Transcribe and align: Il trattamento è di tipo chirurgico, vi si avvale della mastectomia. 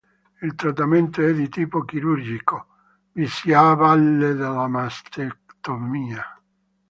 Il 0.41 0.55
trattamento 0.55 1.21
è 1.21 1.31
di 1.31 1.47
tipo 1.47 1.85
chirurgico, 1.85 2.65
vi 3.11 3.27
si 3.27 3.53
avvale 3.53 4.33
della 4.33 4.67
mastectomia. 4.67 6.25